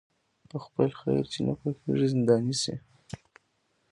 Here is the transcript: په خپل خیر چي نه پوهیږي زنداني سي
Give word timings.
په 0.49 0.57
خپل 0.65 0.87
خیر 0.99 1.23
چي 1.31 1.39
نه 1.47 1.53
پوهیږي 1.59 2.07
زنداني 2.13 2.55
سي 2.61 2.75